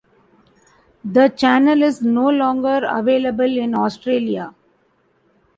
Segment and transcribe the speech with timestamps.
[1.05, 4.55] The channel is no longer available in Australia.